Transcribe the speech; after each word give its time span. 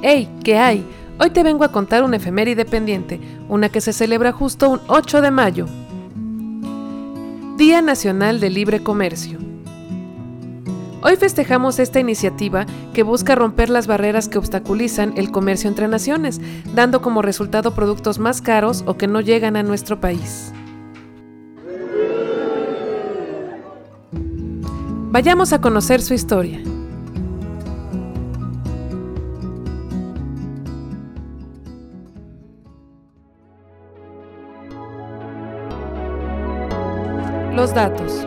¡Hey! 0.00 0.28
¿Qué 0.44 0.56
hay? 0.56 0.86
Hoy 1.18 1.30
te 1.30 1.42
vengo 1.42 1.64
a 1.64 1.72
contar 1.72 2.04
una 2.04 2.18
efeméride 2.18 2.64
pendiente, 2.64 3.20
una 3.48 3.68
que 3.68 3.80
se 3.80 3.92
celebra 3.92 4.30
justo 4.30 4.70
un 4.70 4.80
8 4.86 5.20
de 5.20 5.30
mayo. 5.32 5.66
Día 7.56 7.82
Nacional 7.82 8.38
de 8.38 8.48
Libre 8.48 8.80
Comercio. 8.80 9.40
Hoy 11.02 11.16
festejamos 11.16 11.80
esta 11.80 11.98
iniciativa 11.98 12.64
que 12.94 13.02
busca 13.02 13.34
romper 13.34 13.70
las 13.70 13.88
barreras 13.88 14.28
que 14.28 14.38
obstaculizan 14.38 15.14
el 15.16 15.32
comercio 15.32 15.68
entre 15.68 15.88
naciones, 15.88 16.40
dando 16.74 17.02
como 17.02 17.20
resultado 17.20 17.74
productos 17.74 18.20
más 18.20 18.40
caros 18.40 18.84
o 18.86 18.96
que 18.96 19.08
no 19.08 19.20
llegan 19.20 19.56
a 19.56 19.64
nuestro 19.64 20.00
país. 20.00 20.52
Vayamos 25.10 25.52
a 25.52 25.60
conocer 25.60 26.00
su 26.00 26.14
historia. 26.14 26.62
Los 37.54 37.74
datos. 37.74 38.26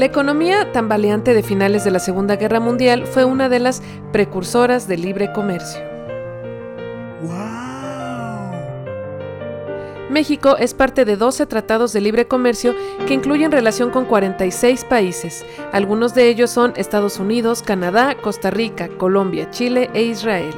La 0.00 0.06
economía 0.06 0.72
tambaleante 0.72 1.34
de 1.34 1.42
finales 1.42 1.84
de 1.84 1.90
la 1.90 1.98
Segunda 1.98 2.36
Guerra 2.36 2.58
Mundial 2.58 3.06
fue 3.06 3.26
una 3.26 3.50
de 3.50 3.58
las 3.58 3.82
precursoras 4.12 4.88
del 4.88 5.02
libre 5.02 5.30
comercio. 5.32 5.80
México 10.10 10.56
es 10.58 10.74
parte 10.74 11.04
de 11.04 11.16
12 11.16 11.46
tratados 11.46 11.92
de 11.92 12.00
libre 12.00 12.26
comercio 12.26 12.74
que 13.06 13.14
incluyen 13.14 13.52
relación 13.52 13.90
con 13.90 14.06
46 14.06 14.84
países. 14.84 15.46
Algunos 15.72 16.14
de 16.14 16.28
ellos 16.28 16.50
son 16.50 16.72
Estados 16.74 17.20
Unidos, 17.20 17.62
Canadá, 17.62 18.16
Costa 18.20 18.50
Rica, 18.50 18.88
Colombia, 18.98 19.50
Chile 19.50 19.88
e 19.94 20.02
Israel. 20.02 20.52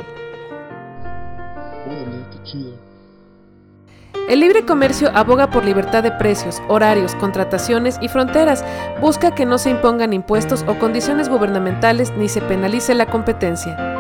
El 4.27 4.41
libre 4.41 4.65
comercio 4.65 5.11
aboga 5.15 5.51
por 5.51 5.67
libertad 5.67 6.03
de 6.03 6.13
precios, 6.13 6.63
horarios, 6.69 7.15
contrataciones 7.17 7.99
y 8.01 8.09
fronteras. 8.09 8.65
Busca 9.03 9.35
que 9.35 9.45
no 9.45 9.59
se 9.59 9.69
impongan 9.69 10.15
impuestos 10.15 10.65
o 10.67 10.79
condiciones 10.79 11.29
gubernamentales 11.29 12.11
ni 12.17 12.31
se 12.31 12.41
penalice 12.41 12.95
la 12.95 13.05
competencia. 13.05 13.92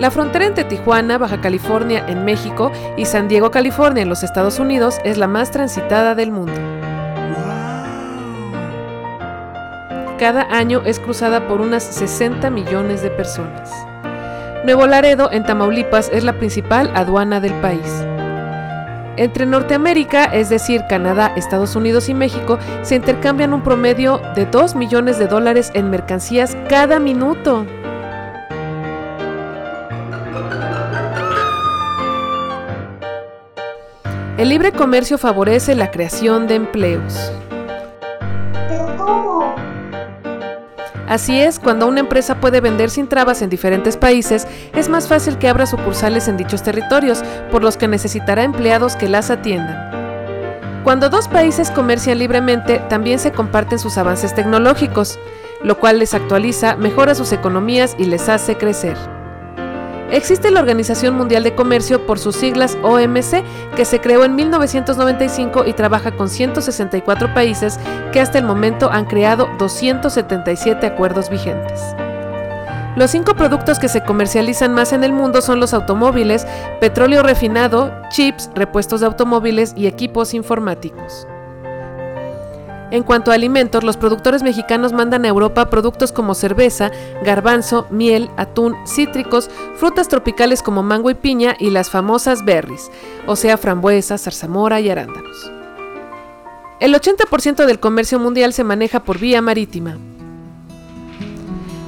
La 0.00 0.10
frontera 0.10 0.46
entre 0.46 0.64
Tijuana, 0.64 1.18
Baja 1.18 1.42
California, 1.42 2.02
en 2.08 2.24
México, 2.24 2.72
y 2.96 3.04
San 3.04 3.28
Diego, 3.28 3.50
California, 3.50 4.02
en 4.02 4.08
los 4.08 4.22
Estados 4.22 4.58
Unidos, 4.58 4.96
es 5.04 5.18
la 5.18 5.26
más 5.26 5.50
transitada 5.50 6.14
del 6.14 6.32
mundo. 6.32 6.54
Cada 10.18 10.44
año 10.50 10.80
es 10.86 10.98
cruzada 11.00 11.46
por 11.46 11.60
unas 11.60 11.82
60 11.82 12.48
millones 12.48 13.02
de 13.02 13.10
personas. 13.10 13.70
Nuevo 14.64 14.86
Laredo, 14.86 15.30
en 15.32 15.44
Tamaulipas, 15.44 16.08
es 16.10 16.24
la 16.24 16.32
principal 16.32 16.90
aduana 16.94 17.38
del 17.40 17.52
país. 17.60 18.06
Entre 19.18 19.44
Norteamérica, 19.44 20.24
es 20.24 20.48
decir, 20.48 20.82
Canadá, 20.88 21.34
Estados 21.36 21.76
Unidos 21.76 22.08
y 22.08 22.14
México, 22.14 22.58
se 22.80 22.96
intercambian 22.96 23.52
un 23.52 23.62
promedio 23.62 24.22
de 24.34 24.46
2 24.46 24.76
millones 24.76 25.18
de 25.18 25.26
dólares 25.26 25.70
en 25.74 25.90
mercancías 25.90 26.56
cada 26.70 26.98
minuto. 26.98 27.66
El 34.40 34.48
libre 34.48 34.72
comercio 34.72 35.18
favorece 35.18 35.74
la 35.74 35.90
creación 35.90 36.46
de 36.46 36.54
empleos. 36.54 37.30
Así 41.06 41.38
es, 41.38 41.58
cuando 41.58 41.86
una 41.86 42.00
empresa 42.00 42.40
puede 42.40 42.62
vender 42.62 42.88
sin 42.88 43.06
trabas 43.06 43.42
en 43.42 43.50
diferentes 43.50 43.98
países, 43.98 44.48
es 44.74 44.88
más 44.88 45.08
fácil 45.08 45.36
que 45.36 45.46
abra 45.46 45.66
sucursales 45.66 46.26
en 46.26 46.38
dichos 46.38 46.62
territorios, 46.62 47.22
por 47.50 47.62
los 47.62 47.76
que 47.76 47.86
necesitará 47.86 48.42
empleados 48.42 48.96
que 48.96 49.10
las 49.10 49.28
atiendan. 49.28 50.80
Cuando 50.84 51.10
dos 51.10 51.28
países 51.28 51.70
comercian 51.70 52.18
libremente, 52.18 52.78
también 52.88 53.18
se 53.18 53.32
comparten 53.32 53.78
sus 53.78 53.98
avances 53.98 54.34
tecnológicos, 54.34 55.18
lo 55.62 55.78
cual 55.78 55.98
les 55.98 56.14
actualiza, 56.14 56.76
mejora 56.76 57.14
sus 57.14 57.32
economías 57.32 57.94
y 57.98 58.06
les 58.06 58.30
hace 58.30 58.56
crecer. 58.56 58.96
Existe 60.12 60.50
la 60.50 60.58
Organización 60.58 61.14
Mundial 61.14 61.44
de 61.44 61.54
Comercio 61.54 62.04
por 62.04 62.18
sus 62.18 62.34
siglas 62.34 62.76
OMC, 62.82 63.44
que 63.76 63.84
se 63.84 64.00
creó 64.00 64.24
en 64.24 64.34
1995 64.34 65.66
y 65.66 65.72
trabaja 65.72 66.16
con 66.16 66.28
164 66.28 67.32
países 67.32 67.78
que 68.12 68.20
hasta 68.20 68.38
el 68.38 68.44
momento 68.44 68.90
han 68.90 69.04
creado 69.04 69.48
277 69.58 70.84
acuerdos 70.84 71.30
vigentes. 71.30 71.94
Los 72.96 73.12
cinco 73.12 73.36
productos 73.36 73.78
que 73.78 73.88
se 73.88 74.02
comercializan 74.02 74.74
más 74.74 74.92
en 74.92 75.04
el 75.04 75.12
mundo 75.12 75.42
son 75.42 75.60
los 75.60 75.72
automóviles, 75.72 76.44
petróleo 76.80 77.22
refinado, 77.22 77.92
chips, 78.10 78.50
repuestos 78.56 79.00
de 79.00 79.06
automóviles 79.06 79.74
y 79.76 79.86
equipos 79.86 80.34
informáticos. 80.34 81.28
En 82.90 83.04
cuanto 83.04 83.30
a 83.30 83.34
alimentos, 83.34 83.84
los 83.84 83.96
productores 83.96 84.42
mexicanos 84.42 84.92
mandan 84.92 85.24
a 85.24 85.28
Europa 85.28 85.70
productos 85.70 86.10
como 86.10 86.34
cerveza, 86.34 86.90
garbanzo, 87.22 87.86
miel, 87.90 88.30
atún, 88.36 88.76
cítricos, 88.84 89.48
frutas 89.76 90.08
tropicales 90.08 90.62
como 90.62 90.82
mango 90.82 91.08
y 91.10 91.14
piña 91.14 91.54
y 91.60 91.70
las 91.70 91.88
famosas 91.88 92.44
berries, 92.44 92.90
o 93.26 93.36
sea, 93.36 93.56
frambuesas, 93.56 94.22
zarzamora 94.22 94.80
y 94.80 94.90
arándanos. 94.90 95.52
El 96.80 96.94
80% 96.94 97.66
del 97.66 97.78
comercio 97.78 98.18
mundial 98.18 98.52
se 98.52 98.64
maneja 98.64 99.04
por 99.04 99.18
vía 99.18 99.40
marítima. 99.40 99.98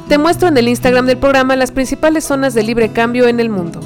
Te 0.08 0.18
muestro 0.18 0.48
en 0.48 0.56
el 0.58 0.68
Instagram 0.68 1.06
del 1.06 1.16
programa 1.16 1.56
las 1.56 1.72
principales 1.72 2.24
zonas 2.24 2.54
de 2.54 2.62
libre 2.62 2.92
cambio 2.92 3.26
en 3.26 3.40
el 3.40 3.48
mundo. 3.48 3.80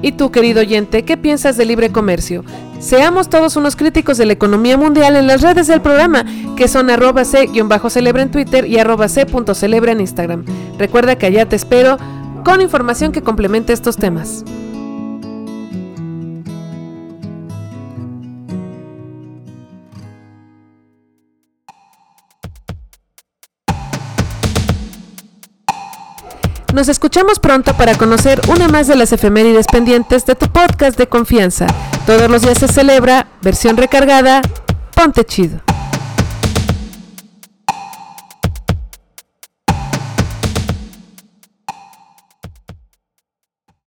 ¿Y 0.00 0.12
tú, 0.12 0.30
querido 0.30 0.60
oyente, 0.60 1.04
qué 1.04 1.16
piensas 1.16 1.56
de 1.56 1.64
libre 1.64 1.90
comercio? 1.90 2.44
Seamos 2.78 3.28
todos 3.28 3.56
unos 3.56 3.74
críticos 3.74 4.18
de 4.18 4.26
la 4.26 4.32
economía 4.32 4.76
mundial 4.76 5.16
en 5.16 5.26
las 5.26 5.42
redes 5.42 5.66
del 5.66 5.80
programa, 5.80 6.24
que 6.56 6.68
son 6.68 6.90
arroba 6.90 7.24
c-celebra 7.24 8.22
en 8.22 8.30
Twitter 8.30 8.66
y 8.66 8.78
arroba 8.78 9.08
c.celebra 9.08 9.92
en 9.92 10.00
Instagram. 10.00 10.44
Recuerda 10.78 11.16
que 11.16 11.26
allá 11.26 11.48
te 11.48 11.56
espero 11.56 11.96
con 12.44 12.60
información 12.60 13.10
que 13.10 13.22
complemente 13.22 13.72
estos 13.72 13.96
temas. 13.96 14.44
Nos 26.78 26.88
escuchamos 26.88 27.40
pronto 27.40 27.74
para 27.74 27.96
conocer 27.96 28.40
una 28.46 28.68
más 28.68 28.86
de 28.86 28.94
las 28.94 29.12
efemérides 29.12 29.66
pendientes 29.66 30.24
de 30.26 30.36
tu 30.36 30.46
podcast 30.46 30.96
de 30.96 31.08
confianza. 31.08 31.66
Todos 32.06 32.30
los 32.30 32.42
días 32.42 32.58
se 32.58 32.68
celebra, 32.68 33.26
versión 33.42 33.76
recargada, 33.76 34.42
ponte 34.94 35.24
chido. 35.24 35.60